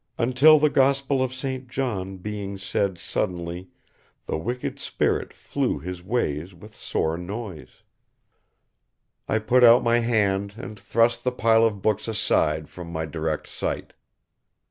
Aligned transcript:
Until 0.17 0.57
the 0.57 0.71
Gospel 0.71 1.21
of 1.21 1.31
St. 1.31 1.67
John 1.69 2.17
being 2.17 2.57
said 2.57 2.97
suddenlie 2.97 3.67
the 4.25 4.35
wicked 4.35 4.79
spirit 4.79 5.31
flue 5.31 5.77
his 5.77 6.01
waies 6.03 6.55
with 6.55 6.75
sore 6.75 7.19
noise_." 7.19 7.69
I 9.29 9.37
put 9.37 9.63
out 9.63 9.83
my 9.83 9.99
hand 9.99 10.55
and 10.57 10.79
thrust 10.79 11.23
the 11.23 11.31
pile 11.31 11.63
of 11.63 11.83
books 11.83 12.07
aside 12.07 12.67
from 12.67 12.91
my 12.91 13.05
direct 13.05 13.45
sight. 13.47 13.93